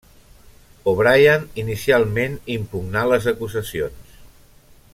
O'Brien 0.91 1.43
inicialment 1.63 2.39
impugnà 2.55 3.05
les 3.11 3.29
acusacions. 3.33 4.17